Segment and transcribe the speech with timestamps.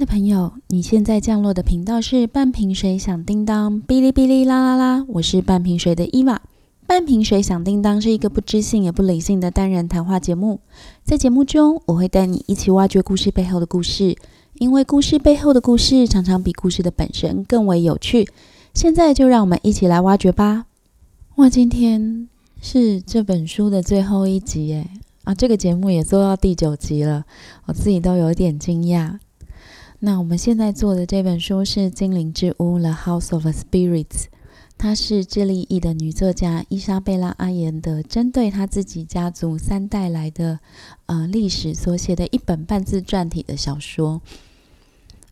[0.00, 6.40] 的朋友，你现在降落的频道是半瓶水响叮当，哔哩哔哩啦啦啦，我是半瓶水的伊娃。
[6.86, 10.60] 半瓶水响叮当是一个不知性也不理性的单人谈话节目，
[11.04, 14.16] 在节目中我会带你一起挖掘故事背后的故事，
[14.54, 18.26] 因为故事背后的故事常常比故事的本身更为有趣。
[18.72, 20.64] 现在就让我们一起来挖掘吧！
[21.34, 22.26] 哇，今天
[22.62, 24.88] 是这本书的最后一集耶！
[25.24, 27.26] 啊，这个节目也做到第九集了，
[27.66, 29.18] 我自己都有点惊讶。
[30.02, 34.28] 那我们现在做的这本书是《精灵之屋》（The House of Spirits），
[34.78, 40.60] 它是智利裔的女作家伊莎贝拉·阿言的针对她自己家族三代来的
[41.04, 44.22] 呃历史所写的一本半自传体的小说。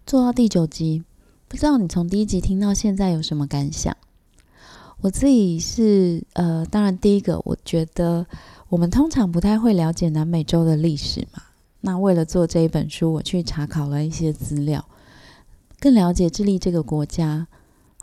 [0.04, 1.02] 做到第九集，
[1.48, 3.96] 不知道你从第一集听到现在有什么感想？
[5.00, 8.26] 我自己是呃，当然第一个，我觉得
[8.68, 11.42] 我们通常不太会了解南美洲的历史嘛。
[11.80, 14.84] 那为了做这一本书，我去查考了一些资料，
[15.78, 17.46] 更了解智利这个国家。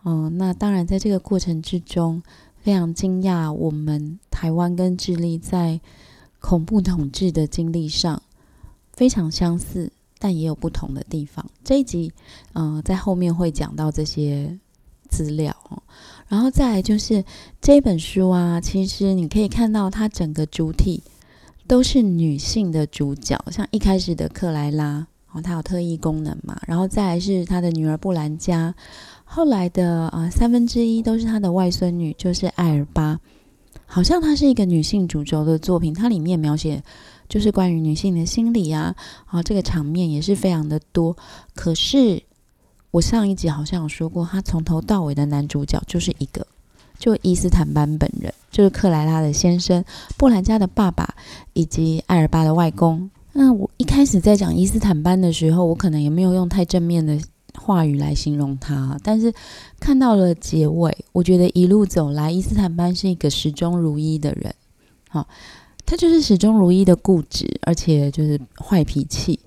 [0.06, 2.24] 嗯，那当然在这个过程之中，
[2.58, 5.82] 非常惊讶，我们台湾跟智利在
[6.40, 8.22] 恐怖统治的经历上
[8.94, 11.46] 非常相似，但也有不同的地方。
[11.64, 12.14] 这一集，
[12.54, 14.58] 嗯，在后面会讲到这些
[15.10, 15.54] 资料。
[16.28, 17.26] 然后再来就是
[17.60, 21.04] 这本书啊，其实你可以看到它整个主体。
[21.68, 28.74] 都是女性的主角，像一开始的克莱拉，哦，她有特异功能嘛，然后再来是她的女儿布兰加，
[29.24, 33.20] 后来的啊三分之一都是她的外孙女，就是艾尔巴，
[33.86, 36.84] 好像它是一个女性主轴的作品，它里面描写
[37.28, 41.18] 就是关于女性的心理啊，啊这个场面也是非常的多。
[41.56, 42.22] 可是
[42.92, 46.46] 我上一集好像有说过，他从头到尾的男主角就是一个。
[46.98, 49.84] 就伊斯坦班本人，就是克莱拉的先生，
[50.18, 51.16] 布兰加的爸爸，
[51.54, 53.10] 以及艾尔巴的外公。
[53.34, 57.20] 那我一开始在讲伊斯坦班的时候，我可能也没有用太正面的
[57.54, 58.98] 话语来形容他。
[59.04, 59.34] 但是
[59.80, 64.56] 看到了结尾，我觉得一路走来，伊斯坦班是一个始终如一的人。
[65.10, 65.28] 好，
[65.86, 69.40] 他就是始终如一的固执，而且就是坏脾气。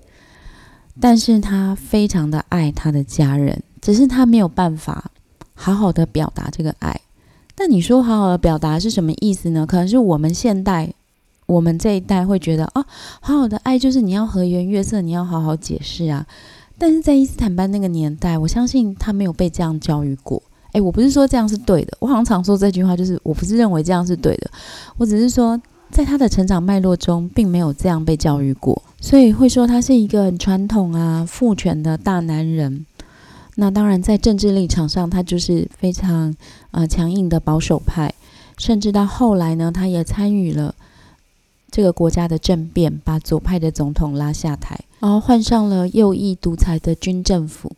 [1.01, 5.11] 但是他非常的爱他的家人，只是他没有办法
[5.55, 6.99] 好好的表达这个爱。
[7.61, 9.65] 那你说好好的表达是什么意思呢？
[9.65, 10.93] 可能是我们现代，
[11.45, 12.85] 我们这一代会觉得啊，
[13.19, 16.25] 好好的爱就是你要和颜悦色，你要好好解释啊。
[16.77, 20.41] 但是在伊斯坦班那个年代，我相信他没有被这样教育过。
[20.71, 24.49] 诶，我不是说这样是对的，我好像常说这句话，就是我不是认为这样是对的，
[24.95, 25.61] 我只是说
[25.91, 32.85] 在他的成长脉络中，并没有这样被教育过，所以会说他是一个很传统啊、父权的大男人。
[33.59, 36.33] 那当然，在政治立场上，他就是非常
[36.71, 38.13] 呃强硬的保守派，
[38.57, 40.73] 甚至到后来呢，他也参与了
[41.69, 47.73] 这个国家的政变，把左派的总统拉下台，然后换上了右翼独裁的军政府。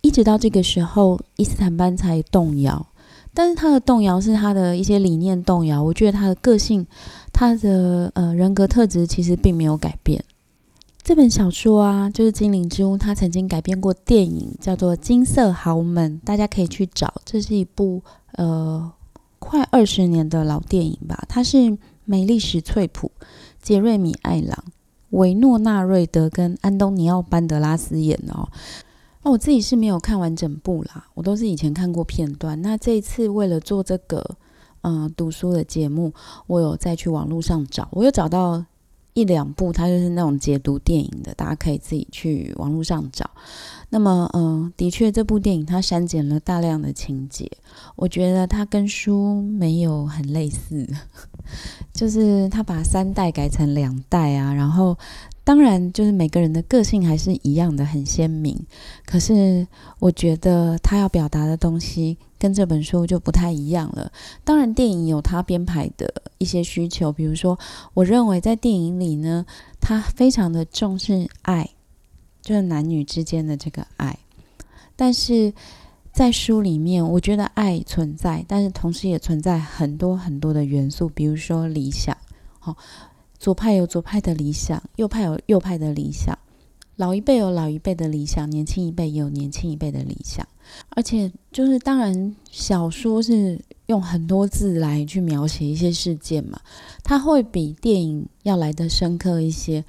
[0.00, 2.86] 一直到这个时候，伊斯坦班才动摇，
[3.34, 5.82] 但是他的动摇是他的一些理念动摇。
[5.82, 6.86] 我觉得他的个性，
[7.30, 10.24] 他的呃人格特质其实并没有改变。
[11.10, 17.12] 这本小说啊，就是《精灵之屋》，它曾经改编过电影，叫做《金色豪门》，大家可以去找。
[17.24, 18.00] 这是一部
[18.34, 18.92] 呃
[19.40, 21.24] 快二十年的老电影吧。
[21.28, 23.10] 它是美丽史翠普、
[23.60, 24.56] 杰瑞米艾朗、
[25.08, 28.48] 维诺纳瑞德跟安东尼奥班德拉斯演的哦。
[29.24, 32.62] 那我自己是没有看完整部啦，我都是以前看过片段。
[32.62, 34.24] 那这一次为了做这个
[34.82, 36.14] 嗯读书的节目，
[36.46, 38.64] 我有再去网络上找，我有找到。
[39.14, 43.30] 一两部，它就是那种解读电影的，大家可以自己去网络上找。
[43.90, 47.50] 那么，嗯，的确，这部电影它删减了大量的情节，
[47.96, 50.86] 我觉得它跟书没有很类似，
[51.92, 54.96] 就是它把三代改成两代啊，然后。
[55.50, 58.56] 当然，就是每个人的个性还是一样的很鲜明。
[59.04, 59.66] 可是，
[59.98, 64.12] 我觉得他要表达的东西跟这本书就不太一样了。
[64.44, 67.58] 当然，电影有他编排的一些需求，比如说，
[67.94, 69.44] 我认为在电影里呢，
[69.80, 71.70] 他非常的重视爱，
[72.42, 74.16] 就是男女之间的这个爱。
[74.94, 75.52] 但是
[76.12, 82.16] 在书里面，我觉得爱存在，但是同时也存在很多很多的元素，比如说理想，
[82.60, 82.76] 好。
[83.40, 86.38] 左派有左派的理想，右派有右派的理想，
[86.96, 90.46] 老一辈有老一辈的理想，年轻一辈也有年轻一辈的理想。
[90.90, 96.60] 而且，就是当然，小说是用很多字来去描写一些事件嘛，
[97.02, 99.82] 它会比电影要来的深刻一些。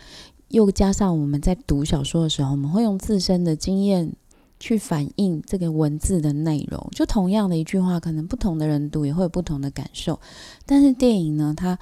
[0.47, 4.13] 又加上我们在读小说的时候，我们会用自身的经验
[4.59, 6.89] 去反映这个文字的内容。
[6.93, 10.19] 就同样的一句话，可能不同的人读也会有不同的感受。
[10.65, 11.77] 但是电影呢，它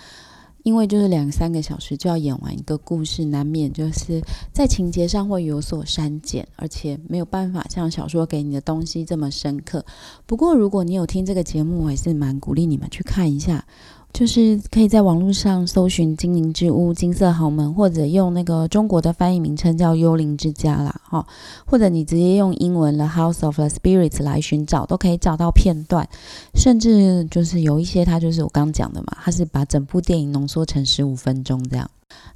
[0.69, 4.21] 因为就是两三个小时就要演完一个故事，难免就是
[4.53, 9.83] 在情节上会有所删减，而且没有办法像小说给你的东西这么深刻。
[10.27, 13.65] 不过如果你有听这个节目，我还是蛮鼓励你们去看一下。
[14.11, 21.25] 就是可以在网络上搜寻“精灵之屋”“金色豪门”，或者用那个中国的翻译名称叫“幽灵之家”啦，哈，
[21.65, 26.07] 或者你直接用英文的 “House of the Spirits” 来寻找，都可以找到片段。
[26.55, 31.89] 甚至就是有一些，它就是我刚讲的嘛，它是把整部电影浓缩成十五分钟这样。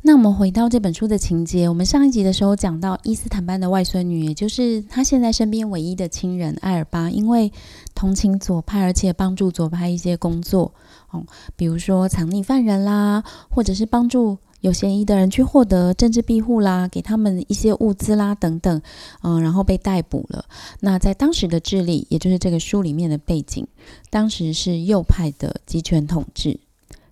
[0.06, 7.52] 那我们回到这本书的情节，我们上一集的时候讲到伊斯坦班的外孙女，也就是他现在身边唯一的亲人艾尔巴，因为
[7.96, 10.74] 同情左派，而且帮助左派一些工作。
[11.56, 18.82] 比如说藏匿犯人啦，或者是帮助有嫌疑的人去获得政治庇护啦，给他们一些物资啦等等，
[19.22, 20.44] 嗯，然后被逮捕了。
[20.82, 23.66] 那在当时的智利，也就是这个书里面的背景，
[24.10, 26.60] 当时是右派的集权统治。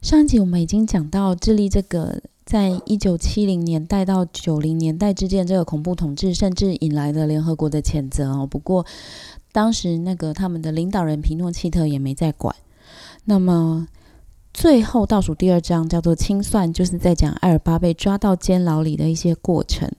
[0.01, 8.45] 上一集我们已经讲到智利这个，在一九七零年代到九零年代之间，这个恐怖统治甚至引来了联合国的谴责哦。
[8.45, 8.85] 不过
[9.53, 12.53] 当时那个他们的领导人皮诺契特也没在管。
[13.23, 13.87] 那么，
[14.53, 19.89] 最后倒数第二章叫做清算，就是在讲艾尔巴被抓到监牢里的一些过程。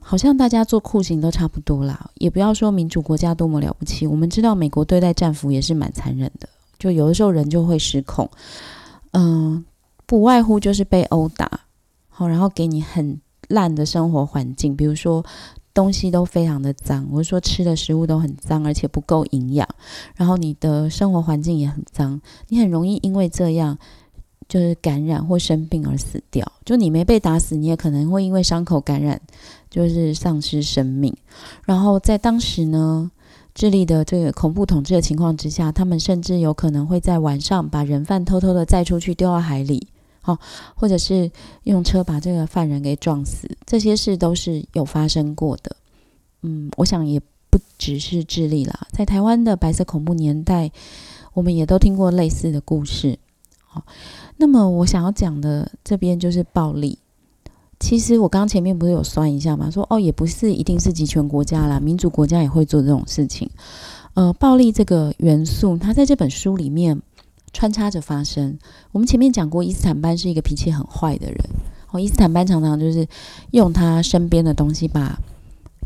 [0.00, 4.06] 好像大家做酷刑都差不多啦，也不要说民主国家多么了不起。
[4.06, 8.30] 我们知道美国对待战俘也是蛮残忍的，就有的时候人就会失控。
[9.10, 9.64] 嗯，
[10.06, 11.50] 不外乎就是被殴打，
[12.08, 15.24] 好，然后给你很烂的生活环境，比如说。
[15.76, 19.68] 东西都非常的脏，我说吃的食物都很脏，而且不够营养。
[20.14, 22.18] 然后你的生活环境也很脏，
[22.48, 23.76] 你很容易因为这样
[24.48, 26.50] 就是感染或生病而死掉。
[26.64, 29.20] 就你没被打死，你也可能会因为伤口感染，
[29.68, 31.14] 就是丧失生命。
[31.66, 33.10] 然后在当时呢，
[33.54, 39.88] 智利的这个恐怖统治的情况之下，他们甚至有可能会在晚上把人犯偷偷的载出去丢到海里。
[40.26, 40.36] 好，
[40.74, 41.30] 或者是
[41.62, 45.76] 用车把这个犯人给撞死，这些事都是有发生过的。
[46.42, 50.72] 嗯，我想也不只是智利啦，在台湾的白色恐怖年代，
[51.32, 53.16] 我们也都听过类似的故事。
[53.68, 53.84] 好，
[54.36, 56.98] 那么我想要讲的这边就是暴力。
[57.78, 63.48] 其实我刚前面不是有算一下嘛，说哦，也不是一定是集权国家啦，民主国家也会做这种事情。
[64.14, 67.00] 呃，暴力这个元素，它在这本书里面。
[67.56, 68.58] 穿插着发生。
[68.92, 71.38] 我们前面讲过，伊斯坦班是一个脾气很坏的人。
[71.90, 73.08] 哦，伊斯坦班常常就是
[73.52, 75.18] 用他身边的东西把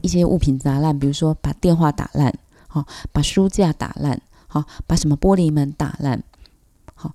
[0.03, 2.37] 一些物品砸烂，比如说把电话打烂，
[2.67, 6.21] 好，把书架打烂，好，把什么玻璃门打烂。
[6.97, 7.15] 好，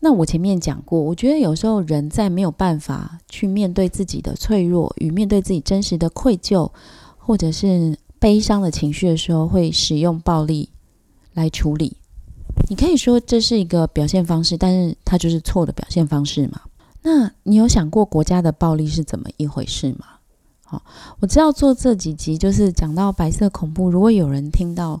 [0.00, 6.70] 那我前面讲过，我觉得有时候人在没有办法去面对自己的脆弱与面对自己真实的愧疚
[7.16, 10.68] 或者是悲伤的情绪的时候，会使用暴力
[11.32, 11.96] 来处理。
[12.68, 16.62] 你可以说这是一个表现方式，但是它就是错的表现方式嘛？
[17.02, 20.06] 那你有想过国家的暴力是怎么一回事吗？
[20.64, 20.82] 好，
[21.20, 25.00] 我知道做这几集就是讲到白色恐怖，如果有人听到，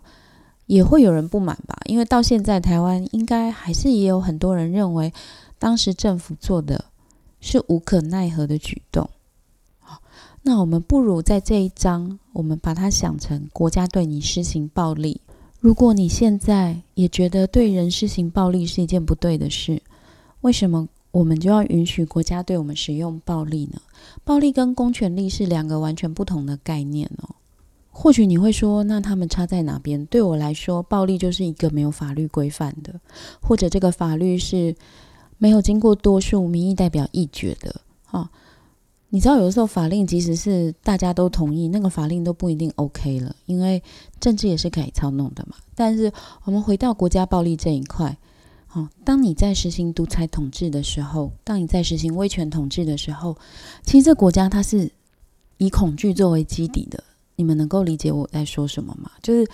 [0.66, 1.76] 也会有人不满吧？
[1.86, 5.12] 因为到现在台湾应该还是也有很多人认为，
[5.58, 6.84] 当时政府做的
[7.40, 9.10] 是无可奈何的举动。
[9.80, 10.00] 好，
[10.42, 15.20] 那我们不如在这一章，我们把它想成国家对你施行暴力。
[15.66, 19.82] 如果你现在也觉得对人施行暴力是一件不对的事，
[20.42, 23.80] 为什么我们就要允许国家对我们使用暴力呢？
[24.22, 27.34] 暴力跟公权力是两个完全不同的概念哦。
[27.90, 30.06] 或许你会说，那他们差在哪边？
[30.06, 33.00] 对我来说，暴力就是一个没有法律规范的，
[33.42, 34.72] 或者这个法律是
[35.36, 38.30] 没有经过多数民意代表议决的，哈。
[39.16, 43.82] 你知道，有的时候法令即使是大家都同意，那个法令都不一定 OK 了，因为
[44.20, 45.56] 政治也是可以操弄的嘛。
[45.74, 46.12] 但是
[46.44, 48.14] 我们回到国家暴力这一块，
[48.66, 53.34] 好，当你在实行独裁统治的时候，当你在实行威权统治的时候，
[53.84, 54.92] 其实这国家它是
[55.56, 57.02] 以恐惧作为基底的。
[57.36, 59.10] 你们能够理解我在说什么吗？
[59.22, 59.48] 就是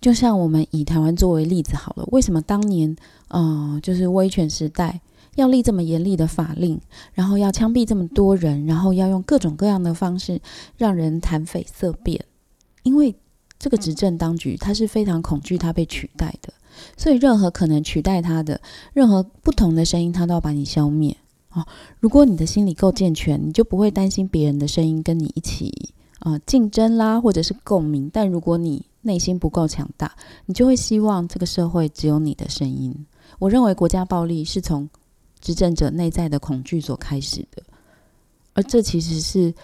[0.00, 2.96] 就像我们以台湾作为例子好了，为什么当年，
[3.28, 5.00] 嗯，就是威权时代。
[5.38, 6.80] 要立这么严厉的法令，
[7.14, 10.40] 然后要枪毙这么多人，然后要用各种各样的方式
[10.76, 12.24] 让人谈匪色变，
[12.82, 13.14] 因为
[13.56, 16.52] 这个执政当局他是非常恐惧他被取代的，
[16.96, 18.60] 所以任何可能取代他的
[18.92, 21.16] 任何不同的声音，他都要把你消灭
[21.50, 21.64] 啊！
[22.00, 28.10] 如果你的心理够健全，你就不会担心别人的声音跟你一起啊竞争啦，或者是共鸣。
[28.12, 30.16] 但如果你内心不够强大，
[30.46, 33.06] 你就会希望这个社会只有你的声音。
[33.38, 34.90] 我认为国家暴力是从。
[35.40, 37.62] 执政者内在的恐惧所开始的，
[38.54, 39.54] 而这其实是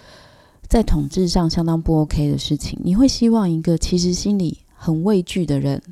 [0.69, 2.79] 在统治上相当不 OK 的事情。
[2.83, 5.83] 你会希望一个其实心里很畏惧的人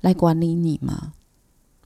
[0.00, 1.12] 来管理你吗？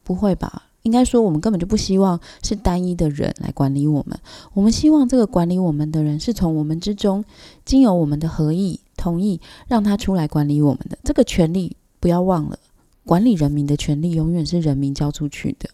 [0.03, 4.17] 不会吧，应该说，我们根本就不希望是单一的人来管理我们。
[4.55, 7.25] 我们希望这个管理我们的人是从我们之中，
[7.65, 10.97] 经由我们的合意同意，让他出来管理我们的。
[11.03, 12.57] 这个权利不要忘了，
[13.05, 15.69] 管理人民的权利永远是人民交出去的，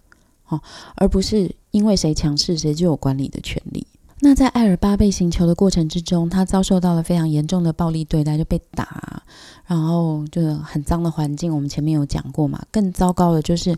[0.52, 0.61] 哦，
[0.97, 3.87] 而不是因为谁强势谁就有管理的权利。
[4.21, 9.21] 那在艾尔巴被刑求的过程之中，他遭受到了非常严重的暴力对待，就被打，
[9.66, 11.52] 然后就很脏的环境。
[11.52, 13.76] 我们前面有讲过嘛，更糟糕的就是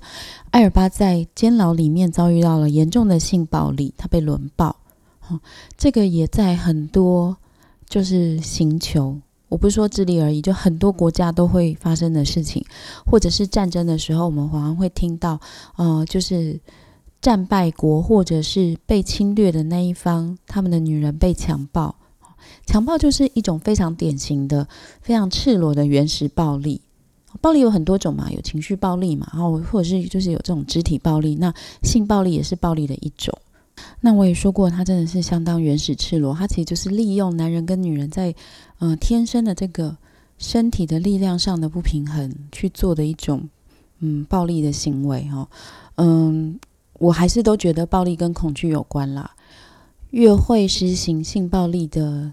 [0.51, 4.77] 艾尔巴在监牢里面遭遇到了严重的性暴力，他被轮暴。
[5.29, 5.41] 哦，
[5.79, 7.35] 这个也在很多
[7.89, 9.17] 就是刑求，
[9.55, 12.65] 我不是说智利而已，就很多国家都会发生的事情，
[13.07, 15.39] 或者是战争的时候，我们往往会听到，
[15.77, 16.61] 呃，就是。
[17.25, 21.97] 战败国或者是被侵略的那一方，他们的女人被强暴，
[22.67, 24.69] 强暴就是一种非常典型的、
[25.01, 26.83] 非常赤裸的原始暴力。
[27.41, 31.51] 暴力有很多种嘛，有情绪暴力嘛，然后或者是就是有这种肢体暴力，那
[31.83, 33.33] 性暴力也是暴力的一种。
[34.01, 38.35] 那我也说过，它真的是相当原始赤裸，它其实就是利用男人跟女人在
[38.79, 39.97] 嗯天生的这个
[40.39, 43.49] 身体的力量上的不平衡去做的一种
[44.01, 45.49] 嗯暴力的行为哈，
[45.97, 46.59] 嗯。
[47.01, 49.35] 我还是都觉得暴力跟恐惧有关啦。
[50.11, 52.33] 越会实行性暴力的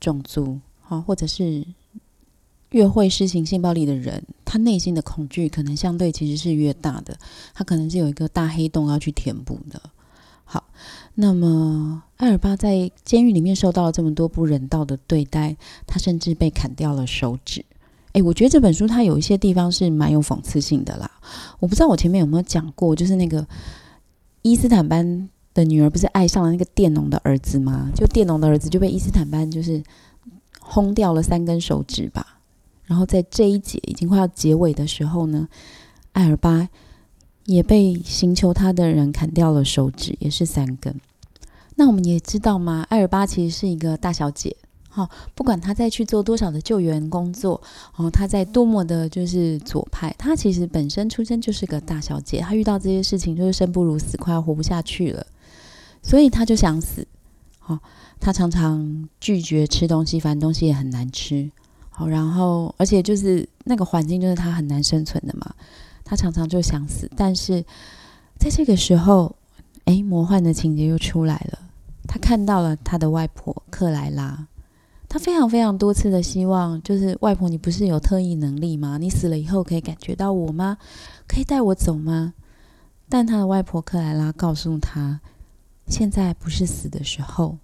[0.00, 1.64] 种族，哈，或者是
[2.70, 7.16] 越会实行性暴力的人，他内心的恐惧可能相对其实是越大的。
[7.54, 9.80] 他可能是有一个大黑洞要去填补的。
[11.20, 17.64] 那么艾尔巴在监狱里面受到了这么多不人道的对待，他甚至被砍掉了手指。
[18.12, 21.10] 诶，我觉得这本书它有一些地方是蛮有讽刺性的啦。
[21.58, 23.46] 我不知道我前面有没有讲过，就是那个。
[24.42, 27.92] 伊斯坦班的女儿不是爱上了那个佃农的儿子吗？
[27.94, 29.82] 就佃农的儿子就被伊斯坦班就是
[30.58, 32.38] 轰掉了三根手指吧。
[32.84, 35.46] 然后在这一节已经快要结尾的时候呢，
[36.12, 36.70] 艾尔巴
[37.44, 40.98] 也被寻求他的人砍掉了手指，也是三根。
[41.80, 44.54] 那我们也知道嘛，艾尔巴其实是一个大小姐。
[44.90, 47.58] 好，不管他在去做多少的救援工作，
[47.96, 55.26] 哦，他在多么的就是左派，他其实本身出身就是个大小姐，他遇到这些事情就是生不如死，快要活不下去了，
[56.02, 57.06] 所以他就想死。
[57.58, 57.78] 好，
[58.20, 61.50] 他常常拒绝吃东西，反正东西也很难吃。
[61.88, 65.54] 好，然后而且就是那个环境就是他很难生存的嘛，
[66.04, 67.10] 他常常就想死。
[67.16, 67.64] 但是
[68.38, 69.34] 在这个时候，
[69.86, 71.58] 哎，魔幻的情节又出来了，
[72.12, 74.48] 他看到了他的外婆克莱拉。
[75.08, 78.98] 他非常非常多次的希望，就是外婆，你不是有特异能力吗？
[78.98, 80.76] 你死了以后可以感觉到我吗？
[81.28, 82.34] 可以带我走吗？
[83.08, 85.20] 但他的外婆克莱拉告诉他，
[85.86, 87.56] 现在不是死的时候，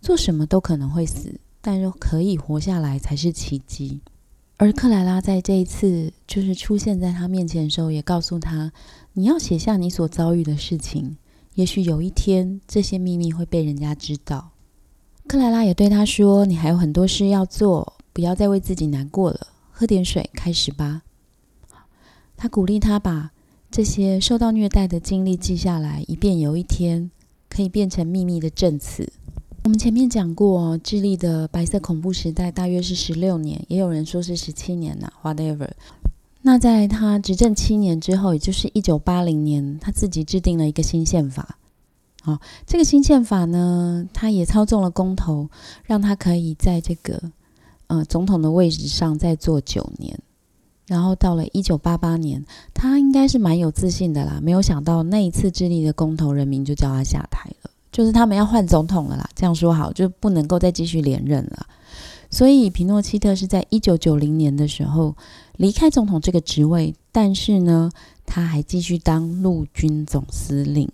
[0.00, 4.00] 做什么都可能会死，但是可以活下来才是奇迹。
[4.56, 8.72] 而克莱拉在这一次就是出现在他面前的时候，也告诉他，
[9.12, 11.16] 你要写下你所遭遇的事情，
[11.54, 14.50] 也许有一天这些秘密会被人家知道。
[15.26, 19.46] 克莱拉也对他说：“你还有很多事要做，不要再为自己难过了。
[19.70, 21.02] 喝点水，开始吧。”
[22.36, 23.30] 他鼓励他把
[23.70, 27.10] 这些受到虐待的经历记下来，以便有一天
[27.48, 29.12] 可以变成秘密的证词。
[29.62, 35.10] 我们前面讲过，智利的白色恐怖时代大约是十六年，也有人说是十七年呢。
[35.22, 35.70] Whatever。
[36.46, 41.56] 那在他执政七年之后，也就是一九八零年，他自己制定了一个新宪法。
[42.20, 45.48] 好，这个新宪法呢，他也操纵了公投，
[45.84, 47.18] 让他可以在这个
[47.86, 50.20] 呃总统的位置上再做九年。
[50.86, 59.26] 然后到了一九八八年，他应该是蛮有自信的啦，没有想到那一次智利的公投，人民就叫他下台了，就是他们要换总统了啦。
[59.34, 61.66] 这样说好，就不能够再继续连任了。
[62.30, 65.16] 所以皮诺奇特是在一九九零年的时候
[65.56, 67.90] 离开总统这个职位，但是呢，
[68.26, 70.88] 他还继续当陆军总司令。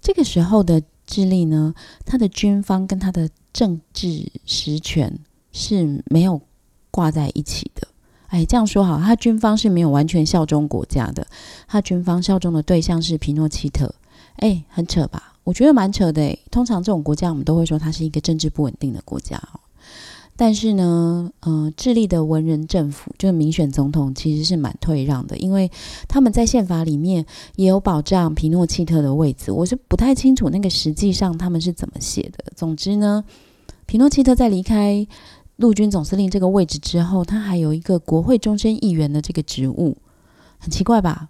[0.00, 5.18] 这个时候的智利呢，他的军方跟他的政治实权
[5.52, 6.40] 是没有
[6.90, 7.88] 挂在一起的。
[8.28, 11.26] 哎，这样说好，他军方是没有完全效忠国家的，
[11.66, 13.92] 他军方效忠的对象是皮诺奇特。
[14.36, 15.34] 哎，很扯吧？
[15.42, 16.38] 我觉得蛮扯的。
[16.50, 19.58] 通常这种国家，我们都会说它是一个政治不稳定的国家哦。
[20.40, 25.68] 但是呢，呃，智利的文人政府就是民选总统，其实是蛮退让的，因为
[26.06, 27.26] 他们在宪法里面
[27.56, 29.50] 也有保障皮诺契特的位置。
[29.50, 32.44] 我是不太清楚那个实际上他们是怎么写的。
[32.54, 33.24] 总之呢，
[33.86, 35.04] 皮诺契特在离开
[35.56, 39.96] 陆军总司令这个位置之后，他还有一个国会终身议员的这个职务，
[40.60, 41.28] 很奇怪吧？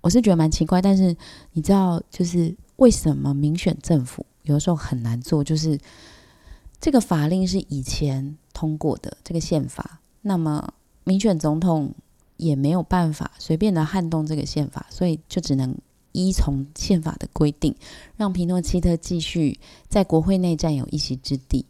[0.00, 0.82] 我是觉得蛮奇怪。
[0.82, 1.16] 但是
[1.52, 5.78] 你知道，就是为什么民选政府有的时候很难做，就是。
[6.82, 10.74] 这个法令是以前通过的这个宪法，那么
[11.04, 11.94] 民选总统
[12.36, 15.72] 也没有办法随便的撼动这个宪法，所以就只能
[16.10, 17.72] 依从宪法的规定，
[18.16, 21.64] 让皮诺契特继续在国会内占有一席之地。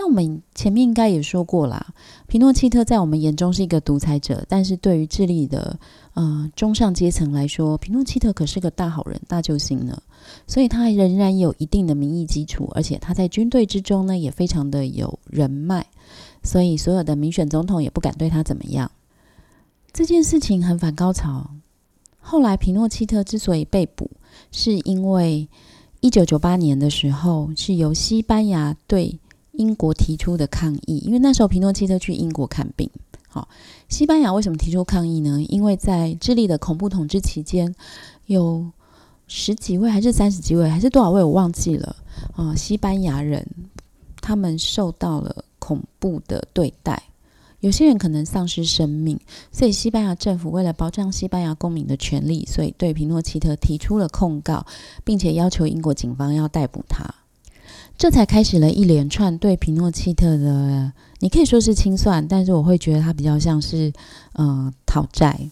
[0.00, 1.92] 那我们前面应该也说过啦，
[2.26, 5.78] 皮诺契特在我们眼中是一个独裁者，但是对于智利的
[6.14, 10.02] 呃中上阶层来说，皮诺契特可是个大好人、大救星呢。
[10.46, 15.84] 所以他仍然有一定的民意基础，而且他在军队之中呢也非常的有人脉，
[16.42, 18.90] 所以所有的民选总统也不敢对他怎么样。
[19.92, 21.50] 这件事情很反高潮。
[22.20, 24.10] 后来皮诺契特之所以被捕，
[24.50, 25.46] 是因为
[26.00, 29.18] 一九九八年的时候是由西班牙对
[29.60, 32.88] 英国提出的抗议，因为那时候皮诺奇特去英国看病。
[33.28, 33.46] 好，
[33.90, 35.38] 西班牙为什么提出抗议呢？
[35.50, 37.74] 因为在智利的恐怖统治期间，
[38.24, 38.70] 有
[39.28, 41.94] 十几位还是三十几位还是多少位我忘记了
[42.34, 43.46] 啊，西班牙人
[44.22, 47.02] 他们受到了恐怖的对待。
[47.60, 49.20] 有些人可能丧失生命，
[49.52, 54.64] 所以西班牙政府为了保障西班牙公民的权利，所以对皮诺奇特提出了控告，
[55.04, 57.14] 并且要求英国警方要逮捕他。
[58.00, 63.92] 这才开始了一连串对皮诺契特的，你可以说是清算，但是我会觉得他比较像是
[64.32, 65.50] 呃讨债。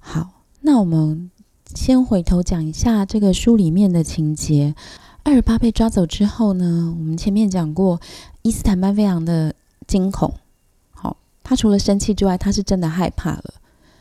[0.00, 1.30] 好，那我们
[1.72, 4.74] 先回头讲一下这个书里面的情节。
[5.22, 8.00] 二十八被抓走之后呢，我们前面讲过，
[8.42, 9.54] 伊斯坦班非常的
[9.86, 10.34] 惊恐。
[10.90, 13.54] 好他除了生气之外，他是真的害怕了。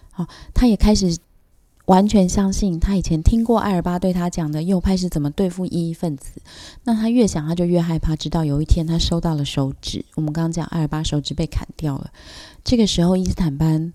[0.09, 0.25] 好，
[0.55, 1.15] 他也开始
[1.91, 6.41] 完全相信他以前听过艾尔巴对他讲的右派是怎么对付异议分子。
[6.85, 8.15] 那他越想，他就越害怕。
[8.15, 10.05] 直到有一天，他收到了手指。
[10.15, 12.09] 我们刚刚讲艾尔巴手指被砍掉了。
[12.63, 13.91] 这个时候，伊斯坦班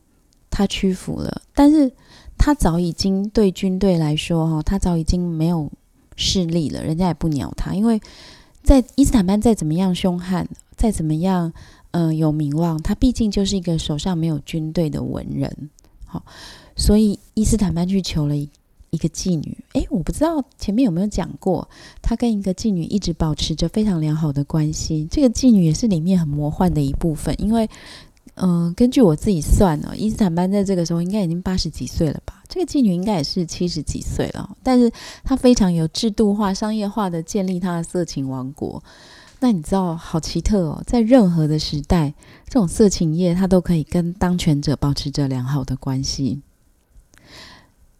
[0.50, 1.90] 他屈服了，但是
[2.36, 5.72] 他早已经对军队来说，哈，他早已经没有
[6.16, 6.84] 势力了。
[6.84, 7.98] 人家也不鸟他，因为
[8.62, 11.52] 在伊斯坦班再怎么样凶悍，再怎么样。
[11.92, 15.70] 嗯，有名望，他毕竟就是一个手上没有军队的文人，
[16.04, 16.22] 好，
[16.76, 19.56] 所以伊斯坦班去求了一个妓女。
[19.72, 21.68] 诶，我不知道前面有没有讲过，
[22.00, 25.08] 他跟一个妓女一直保持着非常良好的关系。
[25.10, 27.68] 这个妓女也是里面很魔幻的一部分，因为，
[28.34, 32.42] 嗯，根据我自己算呢，伊斯坦班在这个时候应该已经八十几岁了吧？
[32.48, 34.90] 这个妓女应该也是七十几岁了，但是
[35.24, 38.82] 她非常有制度化、商业化的建立她的色情王国。
[39.40, 42.14] 那你知道好奇特哦，在任何的时代，
[42.48, 46.40] 这种色情业它都可以跟当权者保持着良好的关系，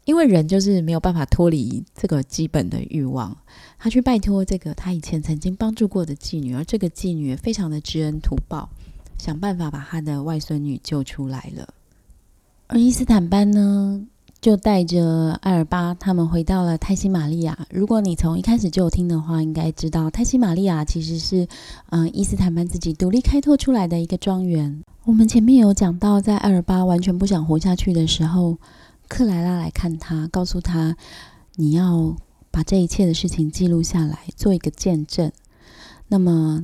[0.06, 3.36] 因为人就是没有办法脱离这个基本的欲望。
[3.78, 8.70] 他去拜托这个他以前曾经帮助过的妓女，而这个妓女非常的知恩图报，
[9.18, 11.68] 想办法把他的外孙女救出来了。
[12.68, 14.06] 而伊斯坦班呢？
[14.38, 17.66] 就带着艾尔巴他们回到了泰西玛利亚。
[17.70, 21.48] 如果你从一开始就有听的话，应该知道泰西玛利亚其实是
[21.88, 24.84] 嗯伊斯坦班自己独立开拓出来的一个庄园。
[25.04, 28.56] 我们前面有讲到，在艾尔巴完全不想活下去的时候，
[29.08, 30.96] 克莱拉来看他，告诉他
[31.54, 32.16] 你要
[32.50, 35.32] 把这一切的事情记录下来，做一个见证。
[36.08, 36.62] 那么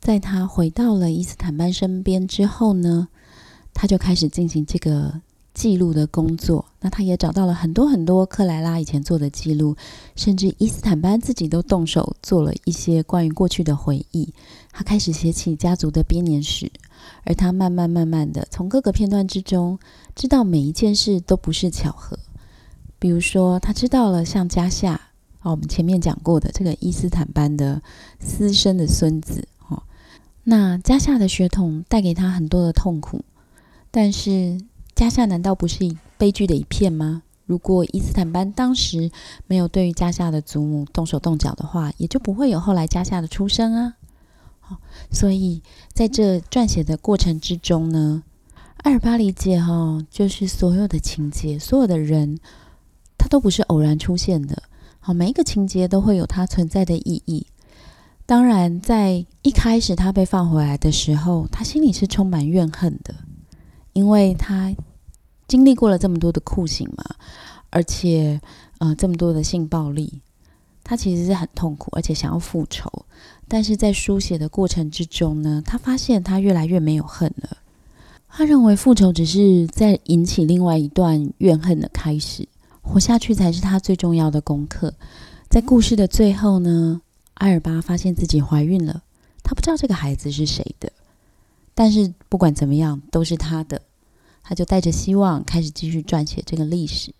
[0.00, 3.08] 在他回到了伊斯坦班身边之后呢，
[3.72, 5.22] 他就开始进行这个。
[5.56, 9.74] 记录的工作，那他也找到了很多很多克莱拉以前做的记录，
[10.14, 14.34] 甚至伊斯坦班自己都动手做了一些关于过去的回忆。
[14.70, 16.70] 他开始写起家族的编年史，
[17.24, 19.78] 而他慢慢慢慢的从各个片段之中
[20.14, 22.18] 知道每一件事都不是巧合。
[22.98, 25.00] 比如说，他知道了像加夏，
[25.40, 27.80] 哦，我们前面讲过的这个伊斯坦班的
[28.20, 29.82] 私生的孙子，哦，
[30.44, 33.24] 那加夏的血统带给他很多的痛苦，
[33.90, 34.60] 但是。
[34.96, 37.22] 加夏难道不是悲剧的一片吗？
[37.44, 39.10] 如果伊斯坦班当时
[39.46, 43.96] 没有对于加夏的祖母动手动脚的话，也就不会有后来加夏的出生啊。
[44.58, 44.78] 好，
[45.10, 48.22] 所以在这撰写的过程之中呢，
[48.78, 52.38] 阿尔巴理解哈，就是所有的情节，所有的人，
[53.18, 54.62] 他都不是偶然出现的。
[54.98, 57.46] 好，每一个情节都会有它存在的意义。
[58.24, 63.14] 当然，在一开始他被放回来的时候，他心里是充满怨恨的。
[63.96, 64.76] 因为他
[65.48, 67.02] 经历过了这么多的酷刑嘛，
[67.70, 68.38] 而且
[68.76, 70.20] 呃这么多的性暴力，
[70.84, 72.90] 他其实是很痛苦，而且想要复仇。
[73.48, 77.56] 但是在书写的过程之中呢，他发现他越来越没有恨了。
[78.28, 82.46] 他认为复仇只是在引起另外一段怨恨的开始，
[82.82, 84.92] 活下去才是他最重要的功课。
[85.48, 87.00] 在故事的最后呢，
[87.32, 89.02] 艾尔巴发现自己怀孕了，
[89.42, 90.92] 他不知道这个孩子是谁的。
[91.74, 93.80] 但是不管怎么样，都是他的，
[94.48, 97.12] 他就带着希望开始继续撰写这个历史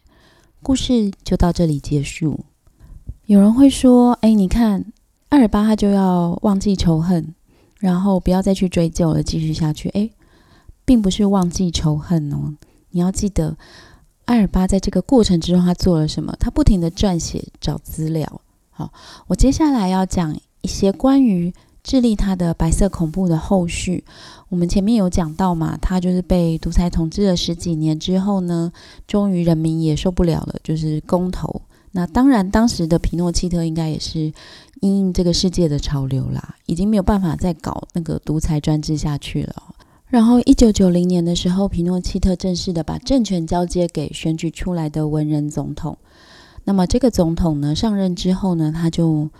[0.62, 2.44] 故事，就到这里结束。
[3.24, 4.84] 有人会说：“哎，你看，
[5.28, 7.34] 二尔巴他就要忘记仇恨，
[7.80, 10.08] 然后不要再去追究了，继续下去。”哎，
[10.84, 12.54] 并不是忘记仇恨哦，
[12.90, 13.56] 你要记得，
[14.26, 16.32] 艾尔巴在这个过程之中，他做了什么？
[16.38, 18.40] 他不停的撰写、找资料。
[18.70, 18.92] 好，
[19.26, 21.52] 我接下来要讲一些关于
[21.86, 24.02] 智利他的白色恐怖的后续。
[24.48, 28.72] 我们前面有讲到嘛，他就是被独裁统治了十几年之后呢，
[29.06, 31.62] 终于人民也受不了了，就是公投。
[31.92, 34.32] 那当然，当时的皮诺契特应该也是
[34.80, 39.54] 因应这个世界的潮流啦，已经没有办法再搞那个独裁专制下去了。
[40.08, 45.96] 然后，一九九零年的时候，皮诺契特正式的把政权交接给选举出来的文人总统。
[46.64, 49.30] 那么，这个总统呢上任之后呢，他就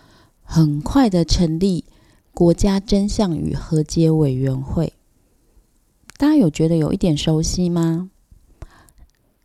[0.44, 1.84] 很快的成立
[2.36, 4.92] 国家真相与和解委员会。
[6.18, 8.10] 大家有觉得有一点熟悉吗？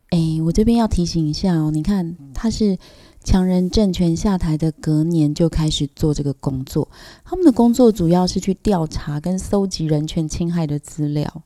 [0.10, 2.77] 哎，我这边要提醒一下哦，你看他是
[3.23, 6.89] 强人政权下台的隔年就开始做这个工作，
[7.23, 11.43] 他们的工作主要是去调查跟搜集人权侵害的资料，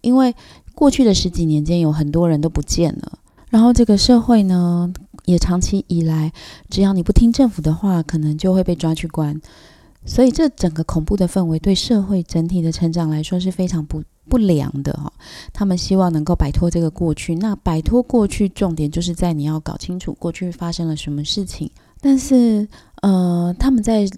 [0.00, 0.34] 因为
[0.74, 4.92] 过去的十几年间有很多人都不见了，然后这个社会呢
[5.26, 6.32] 也长期以来，
[6.68, 9.40] 只要你不听政府的话，可能就会被抓去关，
[10.04, 14.02] 所以这整个恐怖的氛围对社会整体的成长来说是非常不。
[14.28, 15.12] 不良的哈，
[15.52, 17.34] 他们希望能够摆脱这个过去。
[17.34, 21.68] 那摆脱过去，重点就是在你要搞清楚过去发生了什么事情。
[22.00, 22.66] 但是，
[23.02, 24.08] 呃，他们在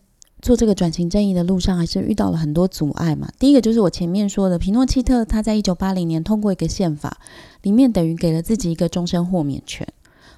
[0.43, 3.31] 做这个转型正义的路上，还是遇到了很多阻碍嘛。
[3.39, 7.17] 第一个就是我前面说的，皮诺契特他在一九八零年通过一个宪法，
[7.63, 9.89] 里面等于给了自己一个终身豁免权。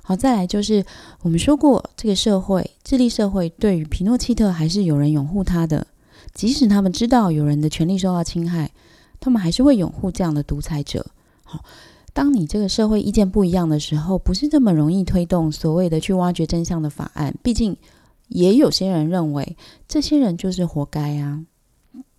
[0.09, 0.87] 好，再来就是
[1.23, 5.85] 我们说过，这个社会，智利社会对于皮诺契特还是有人拥护他的，
[6.33, 8.71] 即使他们知道有人的权利受到侵害。
[9.19, 11.05] 他们还是会拥护这样的独裁者。
[11.43, 11.65] 好，
[12.13, 17.35] 当你这个社会意见不一样的时候，不是这么容易推动所谓的去挖掘真相的法案。
[17.43, 17.77] 毕竟，
[18.29, 19.57] 也有些人认为
[19.89, 21.45] 这些人就是活该啊。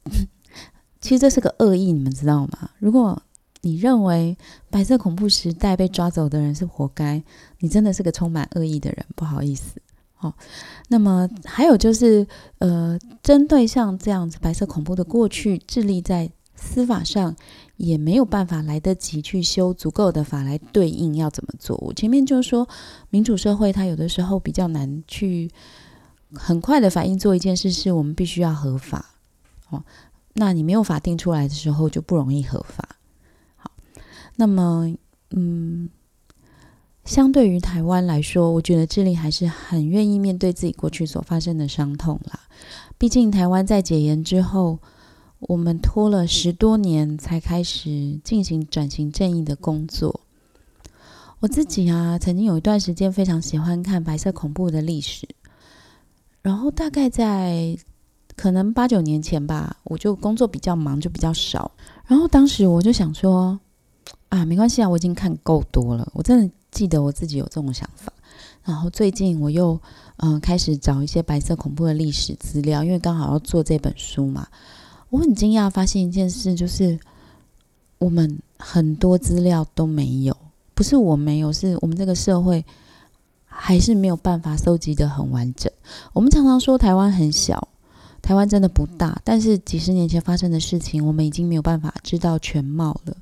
[1.00, 2.72] 其实这是个恶意，你们知道吗？
[2.80, 3.22] 如果
[3.68, 4.38] 你认为
[4.70, 7.22] 白色恐怖时代被抓走的人是活该，
[7.60, 9.06] 你真的是个充满恶意的人。
[9.14, 9.82] 不好意思。
[10.16, 10.34] 好，
[10.88, 12.26] 那么还有就是，
[12.60, 16.32] 呃，针对像这样子白色恐怖的过去，智力在。
[16.60, 17.36] 司法上
[17.76, 21.78] 也没有办法来得及去修足够的法来对应要怎么做。
[21.78, 22.68] 我前面就说，
[23.12, 25.52] 民主社会它有的时候比较难去
[26.34, 29.06] 很快的反应做一件事，是我们必须要合法
[29.70, 29.84] 哦。
[30.34, 32.97] 那你没有法定出来的时候，就不容易合法。
[34.38, 34.90] 那么
[35.32, 35.90] 嗯，
[37.04, 42.40] 相对于台湾来说，我觉得智利还是很愿意面对自己过去所发生的伤痛啦。
[42.98, 44.80] 毕竟台湾在解严之后。
[45.40, 50.22] 我们拖了十多年才开始进行转型正义的工作。
[51.40, 55.28] 我自己啊，曾经有一段时间非常喜欢看白色恐怖的历史，
[56.42, 57.78] 然后大概在
[58.36, 61.70] 可能八九年前吧，我就工作比较忙，就比较少。
[62.08, 63.60] 然后当时我就想说，
[64.30, 66.10] 啊，没关系啊，我已经看够多了。
[66.14, 68.12] 我真的记得我自己有这种想法。
[68.64, 69.80] 然后最近我又
[70.18, 74.48] 嗯开始找一些白色恐怖的历史资料，因为刚好要做这本书嘛。
[75.10, 77.00] 我很惊讶，发现一件事，就是
[77.98, 80.36] 我们很多资料都没有，
[80.74, 82.66] 不是我没有，是我们这个社会
[83.46, 85.72] 还是没有办法收集的很完整。
[86.12, 87.70] 我们常常说台湾很小，
[88.22, 93.16] 台湾真的不大，但是几十年前发生的事情，我们已经没有办法知道全貌了。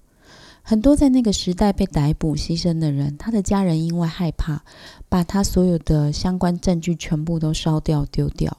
[0.67, 4.63] 很多在那个时代被逮捕牺牲的人，他的家人因为害怕，
[5.07, 8.57] 把他所有的相关证据全部都烧掉丢掉，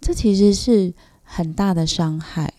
[0.00, 0.92] 这其实是。
[1.28, 2.54] 很大的伤害，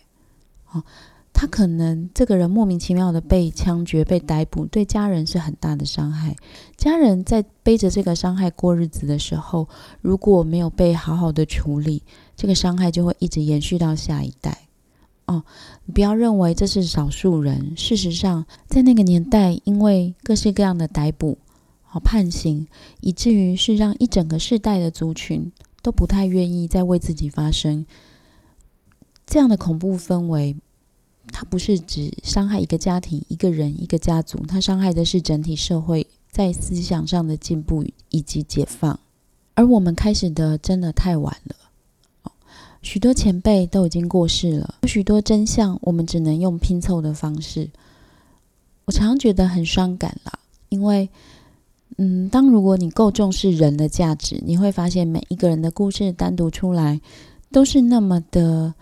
[0.72, 0.84] 哦，
[1.32, 6.36] 他可能这个人莫名其妙的被枪决、被逮捕，对家人是很大的伤害。
[6.76, 9.66] 家人在背着这个伤害过日子的时候，
[10.02, 12.02] 如果没有被好好的处理，
[12.36, 14.67] 这个伤害就会一直延续到下一代。
[15.28, 15.44] 哦，
[15.92, 21.36] 不要认为这是少数人，事实上，在那个年代，因为各式各样的逮捕、
[21.92, 22.66] 哦判刑，
[23.00, 27.84] 以至于是让一整个世代的族群都不太愿意再为自己发声。
[29.26, 30.56] 这样的恐怖氛围，
[31.30, 38.98] 它不是只伤害一个家庭、一个人、一个家族，它伤害的是整体社会在思想上的进步以及解放。
[39.52, 41.54] 而我们开始的真的太晚了，
[42.82, 47.68] 许多前辈都已经过世了，有许多真相我们只能用拼凑的方式。
[48.84, 50.32] 我常常觉得很伤感啦，
[50.68, 51.08] 因为，
[51.96, 57.00] 嗯，当如果你够重视人的价值，你会发现每一个人的故事单独出来
[57.50, 58.74] 都是那么的。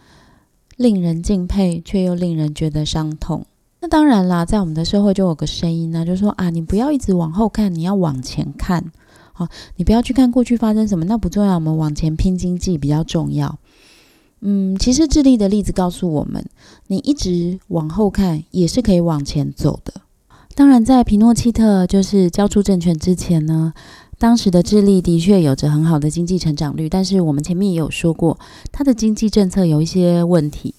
[0.77, 3.47] 令人敬佩，却又令人觉得伤痛。
[3.81, 8.93] 那当然啦，在我们的社会就有个声音呢，就说啊，你不要一直往后看，你要往前看。
[9.33, 13.59] 好，你不要去看过去发生什么，那不重要，我们往前拼经济比较重要。
[14.40, 16.44] 嗯，其实智利的例子告诉我们，
[16.88, 19.94] 你一直往后看也是可以往前走的。
[20.55, 23.72] 当然，在皮诺契特就是交出政权之前呢，
[24.18, 28.38] 当时的智利的确有着很好的经济成长率，但是我们前面也有说过，
[28.72, 30.75] 它的经济政策有一些问题。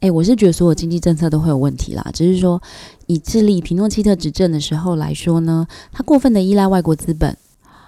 [0.00, 2.62] 诶，我是觉得所有经济政策都会有问题啦，只是说
[3.06, 7.36] 以智利皮诺契特执政的时候来说呢，他过分的依赖外国资本，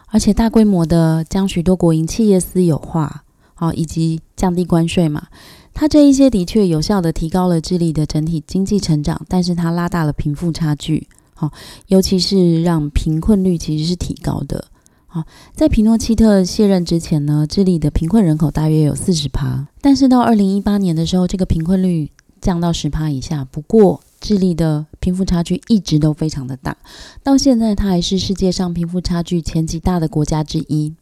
[0.09, 3.23] 而且大规模的将许多国营企业私有化，
[3.61, 5.27] 好以及降低关税嘛。
[5.75, 11.53] 它这一些的确有效的提高了智利的整体经济成长，但是它拉大了贫富差距，好，
[11.89, 14.65] 尤其是让贫困率其实是提高的。
[15.07, 23.45] 好，在皮诺契特卸任之前呢，智利的贫困人口大约有四十趴，但是到二零一八年的时候，这个贫困率降到十趴以下。
[23.45, 26.77] 不过，智利的贫富差距一直都非常的大，
[27.23, 30.95] 到现在它还是世界上贫富差距前几大的国家之一。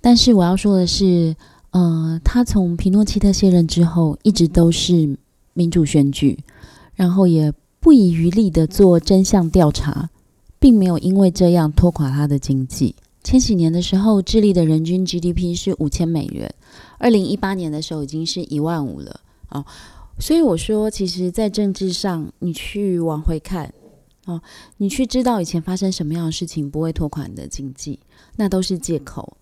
[0.00, 1.34] 但是我要说的是。
[1.70, 5.18] 呃，他从皮诺奇特卸任之后，一直都是
[5.52, 6.38] 民主选举，
[6.94, 10.08] 然后也不遗余力的做真相调查，
[10.58, 12.94] 并没有因为这样拖垮他的经济。
[13.22, 16.54] 千禧年的时候，智利的人均 GDP 是五千美元，
[16.98, 19.64] 二零一八年的时候已经是一万五了哦。
[20.18, 23.74] 所以我说，其实，在政治上，你去往回看
[24.24, 24.40] 哦，
[24.78, 27.98] 你去知道以前发生什么样的事情不会拖垮你的经济，
[28.36, 29.36] 那都是借口。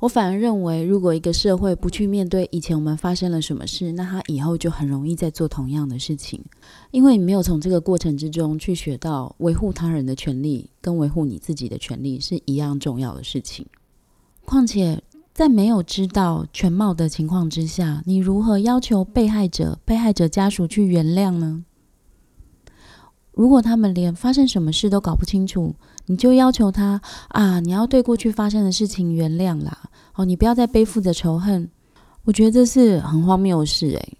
[0.00, 6.44] 我反而认为，如果一个社会不去面对以前我们发生了什么事，那他以后就很容易再做同样的事情，
[6.90, 13.66] 因为你没有从这个过程之中去学到维护他人的权利跟维护你自己的权利是一样重要的事情。
[14.44, 21.64] 况且，在没有知道全貌的情况之下，你如何要求被害者、被害者家属去原谅呢？
[23.32, 25.74] 如果他们连发生什么事都搞不清楚，
[26.06, 31.68] 你就要求他啊，你要对过去发生的事情原谅啦，哦，你不要再背负着仇恨。
[32.24, 34.18] 我觉得这是很荒谬的事，诶，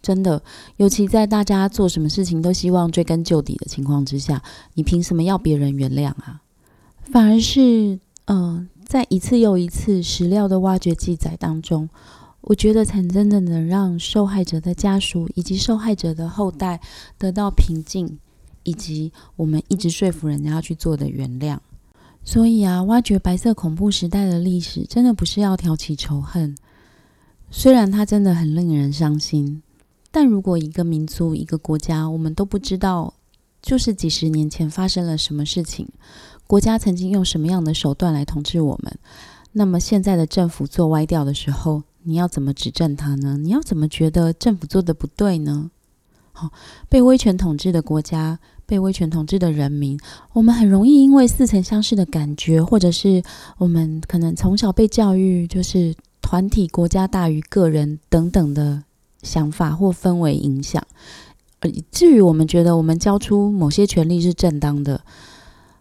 [0.00, 0.40] 真的，
[0.76, 4.42] 尤其在大家做什么事情都希望追根究底的情况之下，
[4.74, 6.40] 你凭什么要别人原谅啊？
[7.02, 11.88] 反而是，嗯，在一次又一次史料的挖掘记载当中，
[12.42, 16.80] 我觉得才真的能让受害者的家属以及受害者的后代
[17.18, 18.18] 得到平静。
[18.68, 21.56] 以及我们一直说服人家要去做的原谅，
[22.22, 26.54] 所以啊，挖掘白色恐怖时代的历史，真的不是要挑起仇恨。
[27.50, 29.62] 虽然它真的很令人伤心，
[30.10, 33.14] 但如果一个民族、一个国家，我们都不知道，
[33.62, 35.88] 就是几十年前发生了什么事情，
[36.46, 38.98] 国家曾经用什么样的手段来统治我们，
[39.52, 43.38] 那么现在的政府做歪掉的时候，你要怎么指正他呢？
[43.38, 45.70] 你要怎么觉得政府做的不对呢？
[46.32, 46.52] 好，
[46.90, 48.38] 被威权统治的国家。
[48.68, 49.98] 被威权统治的人民，
[50.34, 53.22] 我们很容易因为似曾相识的感觉，或者是
[53.56, 58.84] 我们可能从小被教育就是团体国家大于个人等等的
[59.22, 60.86] 想法或氛围影响，
[61.62, 65.00] 以至于我们觉得我们交出某些权利是正当的。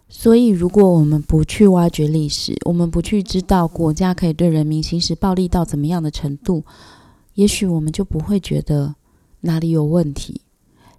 [0.08, 6.64] 所以，如果我们不去挖掘历史，我们不去知道国家可以对人民行使暴力到怎么样的程度，
[7.34, 8.96] 也许我们就不会觉得
[9.42, 10.40] 哪里有问题。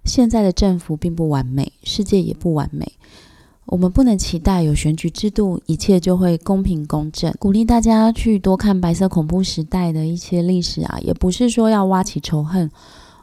[0.09, 2.91] 现在的政府并不完美，世界也不完美。
[3.65, 7.31] 我们不能期待有选举制度，一切就会公平公正。
[7.37, 12.71] 鼓励大家去多看白色恐怖时代的一些历史啊，也不是说要挖起仇恨。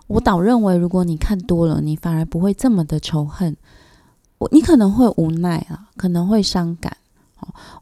[0.07, 3.57] 我倒认为，如果你看多了，你反而不会这么的仇恨。
[4.39, 6.97] 我你可能会无奈啊，可能会伤感。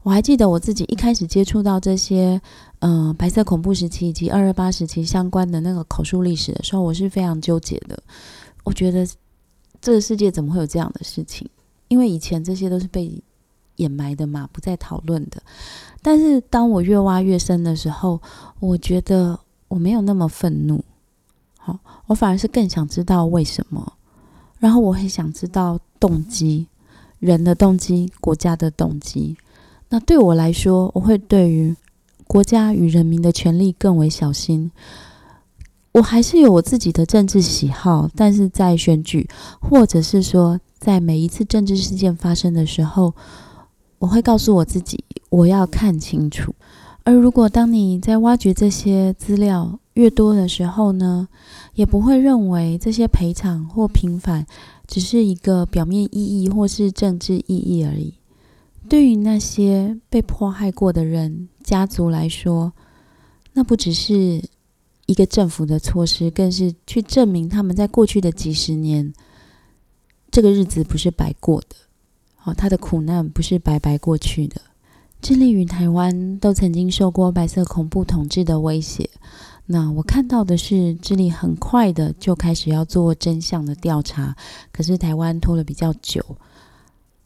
[0.03, 2.41] 我还记得我自己一开始接触到这些，
[2.79, 8.01] 嗯，白色恐怖时期以及二二八时期相关的那个口述历史的时候，我是非常纠结的。
[8.65, 9.07] 我觉得
[9.79, 11.47] 这个世界怎么会有这样的事情？
[11.87, 13.23] 因为以前这些都是被
[13.77, 15.41] 掩埋的嘛，不再讨论的。
[16.01, 18.19] 但是当我越挖越深的时候，
[18.59, 20.83] 我觉得我没有那么愤怒，
[21.57, 23.93] 好，我反而是更想知道为什么。
[24.57, 26.67] 然后我很想知道动机，
[27.19, 29.37] 人的动机，国家的动机。
[29.89, 31.75] 那对我来说，我会对于
[32.25, 34.71] 国家与人民的权利更为小心。
[35.95, 39.29] 我还是有我自己的政治喜好，但是在选举，
[39.61, 43.13] 或者是说在每一次政治事件发生的时候，
[43.99, 46.53] 我会告诉我自己，我要看清楚。
[47.05, 51.29] 而如果当你在挖掘这些资料越多的时候呢，
[51.75, 54.45] 也不会认为这些赔偿或平反
[54.85, 58.15] 只是一个表面意义或是政治意义而已。
[58.89, 62.73] 对于那些被迫害过的人家族来说，
[63.53, 64.43] 那不只是。
[65.05, 69.13] 一个政府的措施，更是去证明他们在过去的几十年，
[70.31, 71.75] 这个日子不是白过的。
[72.35, 74.61] 好，他的苦难不是白白过去的。
[75.21, 79.09] 智利与台湾都曾经受过白色恐怖统治的威胁。
[79.65, 84.35] 那我看到的是，智利很快的就开始要做真相的调查，
[84.71, 86.23] 可是台湾拖了比较久。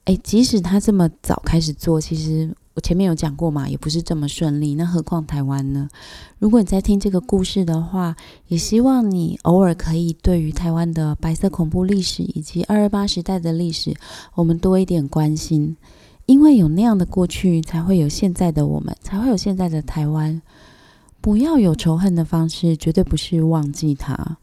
[0.06, 4.74] 哎，即使他这么早开始做，其实我前面有讲过嘛，也不是这么顺利。
[4.74, 5.89] 那何况台湾呢？
[6.38, 8.15] 如果你在听这个故事的话，
[8.48, 13.94] 也希望你偶尔可以对于台湾的白色恐怖历史以及二二八时代的历史，
[14.34, 15.76] 我们多一点关心。
[16.26, 20.42] 因为有那样的过去，才会有现在的我们，才会有现在的台湾。
[21.20, 24.38] 不要有仇恨的方式，绝对不是忘记它，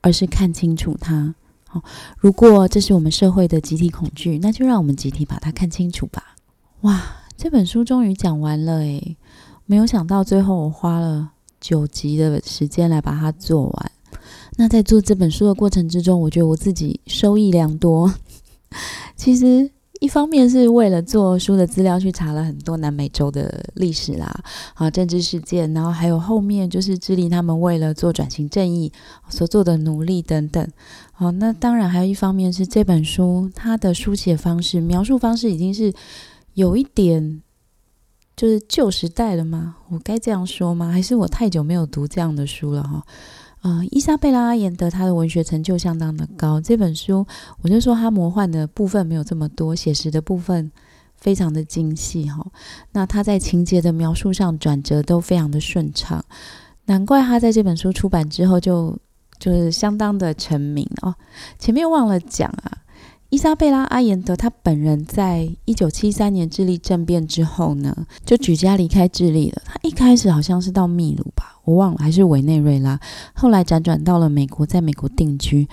[0.00, 1.34] 而是看清楚它。
[1.68, 1.82] 好，
[2.16, 6.36] 如果这是我们社会的集体恐惧，那就让我们集体把它看清楚吧。
[6.82, 7.00] 哇，
[7.42, 9.16] 这本书终于讲完了诶，
[9.66, 11.28] 没有想到最后我花了
[11.60, 13.92] 九集的时间来把它做完。
[14.56, 18.14] 那在做这本书的过程之中，我觉得我自己收益良多。
[19.16, 19.72] 其实。
[20.00, 24.42] 一方面是为了做书的资料去查了很多南美洲的历史啦，
[24.74, 28.90] 啊政治事件，然后还有后面就是智利他们为了做转型正义
[29.28, 30.68] 所做的努力等等。
[31.12, 35.94] 好，那当然还有一方面是这本书它的书写方式、描述方式已经是
[36.54, 37.42] 有一点
[38.36, 39.76] 就是旧时代了吗？
[39.88, 40.90] 我该这样说吗？
[40.90, 43.04] 还是我太久没有读这样的书了哈？
[43.60, 46.60] 啊，伊莎贝拉·阿言德她的文学成就相当的高。
[46.60, 47.24] 这本书，
[47.60, 50.72] 我就说她魔幻的部分没有这么多，写实的部分
[51.16, 52.44] 非常的精细哈。
[52.90, 56.24] 那她在情节的描述上转折都非常的顺畅，
[56.86, 58.98] 难怪她在这本书出版之后就
[59.38, 61.14] 就是相当的成名哦。
[61.58, 62.81] 前面忘了讲啊。
[63.32, 69.62] 伊莎贝拉·阿延德，他本人在一九七三年智利政变之后呢，就举家离开智利了。
[69.64, 73.00] 他一开始好像是到秘鲁吧，我忘了，还是委内瑞拉，
[73.32, 75.66] 后来辗转到了美国，在美国定居。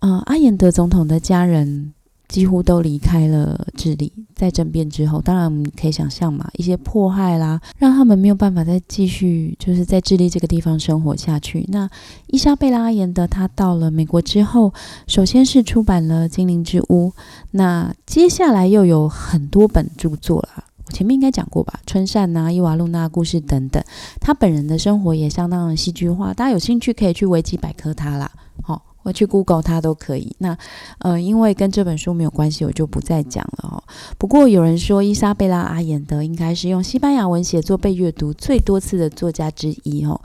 [0.00, 1.94] 啊，阿延德总统的家人。
[2.32, 11.62] 几乎都离开了智利，在政变之后，当然我们可以想象嘛，一些迫害啦，让他们没有办法再继续就是在智利这个地方生活下去。
[11.68, 11.86] 那
[12.28, 14.72] 伊莎贝拉·阿延德他到了美国之后，
[15.06, 17.10] 首先是出版了《精灵之屋》，
[17.50, 20.64] 那接下来又有很多本著作了。
[20.86, 23.84] 我前面应该讲过吧，《春扇》呐，《伊娃露娜故事》等等。
[24.22, 28.30] 他本人的生活也相当的戏剧化，大家有兴趣可以去维基百科他啦。
[28.62, 28.82] 好。
[29.02, 30.34] 我去 Google 它都可以。
[30.38, 30.56] 那，
[30.98, 33.82] 呃，因为跟这本书没有关系，我就不再讲了哦。
[34.18, 40.20] 不过有人说，伊莎贝拉·阿言德应该是用西班牙文写作被阅读最多次的作家之一哦。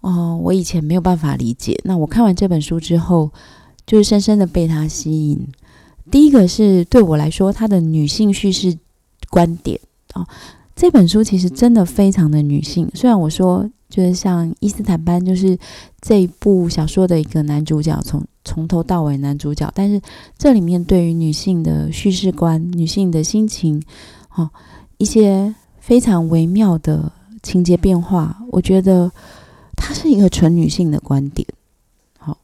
[0.00, 1.80] 哦，我以前没有办法理解。
[1.84, 3.30] 那我看完这本书之后，
[3.86, 5.46] 就是深深的被他吸引。
[6.10, 8.78] 第一个是对我来说，他的女性叙事
[9.28, 9.80] 观点
[10.14, 10.26] 哦。
[10.76, 13.68] 这本书其实真的非常的女性，虽然我说。
[13.88, 15.56] 就是像伊斯坦班，就是
[16.00, 19.70] 这一部小说的一个男主角，从从头到尾男主角。
[19.76, 20.02] 但是
[20.36, 23.80] 这里面对于女性的叙事观、女性的心情，
[24.34, 24.50] 哦，
[24.98, 27.10] 一些非常微妙的
[27.44, 29.10] 情节变化，我觉得
[29.76, 31.46] 它是一个纯女性的观点。
[32.18, 32.36] 好，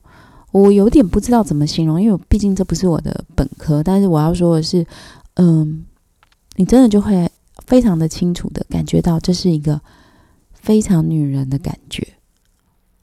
[0.52, 3.82] 我有点不知道怎么形容，因为毕竟这不是我的本科。
[3.82, 4.86] 但是我要说的是，
[5.34, 5.84] 嗯，
[6.54, 7.28] 你真的就会
[7.66, 9.80] 非常的清楚的感觉到这是一个。
[10.54, 12.06] 非常女人的感觉，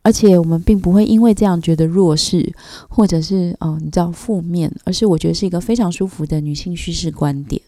[0.02, 2.54] 而且我们并不会因为这样觉得弱势，
[2.88, 7.62] 或者是哦，你知道负面，而是我觉得是一个非常舒服的女性叙事观点。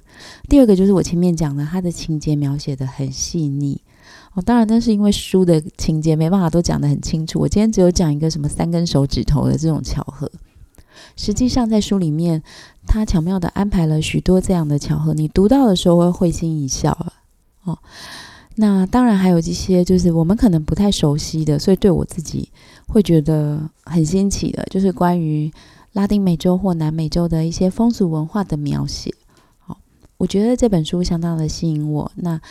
[0.47, 3.81] 第二个就是我前面讲的，它的情节描写的很细腻
[4.33, 4.41] 哦。
[4.41, 7.41] 当然，那是因为书的情节没办法都讲得很清楚。
[7.41, 10.31] 我今天只有讲一个什么三根手指头的这种巧合，
[11.15, 12.41] 实际上在书里面，
[12.87, 17.13] 他巧妙的安排了许多这样的巧合，你读到的时候会会心一笑啊，
[17.63, 17.79] 哦。
[18.55, 22.49] 那当然还有一些，就是我们可能不太熟悉的，所以对我自己
[22.87, 25.51] 会觉得很新奇的，就是关于
[25.93, 29.15] 拉丁美洲或南美洲的一些风俗文化的描写。
[29.59, 29.77] 好，
[30.17, 32.11] 我觉得这本书相当的吸引我。
[32.15, 32.41] 那，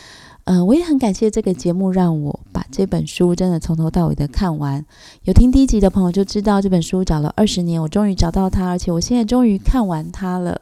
[0.45, 4.83] 呃，我也很感谢这个节目，让我把这本书真的从头到尾的看完。
[5.23, 10.61] 有听第一集的朋友就知道，这本书找了二十年，我终于找到它，而且我现在终于看完它了。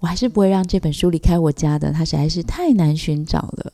[0.00, 3.72] 我还是不会让这本书离开我家的，它实在是太难寻找了。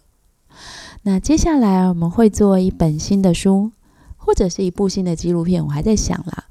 [1.02, 3.72] 那接下来我们会做一本新的书，
[4.16, 6.44] 或者是一部新的纪录片，我还在想啦。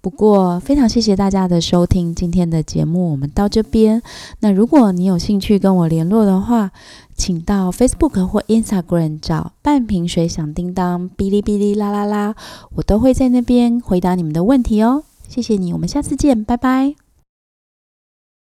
[0.00, 4.02] 不过非常谢谢大家的收听，今天的节目我们到这边。
[4.40, 6.72] 那如果你有兴趣跟我联络的话，
[7.14, 12.34] 请到 Facebook 或 Instagram 找半瓶水响叮当、哔哩哔哩啦啦啦，
[12.76, 15.04] 我都会在那边回答你们的问题哦。
[15.28, 17.01] 谢谢你，我们下次见，拜拜。